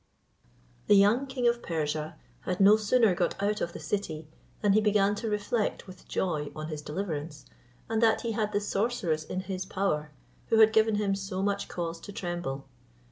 [0.87, 4.27] The young king of Persia had no sooner got out of the city,
[4.63, 7.45] than he began to reflect with joy on his deliverance,
[7.87, 10.09] and that he had the sorceress in his power,
[10.47, 12.65] who had given him so much cause to tremble.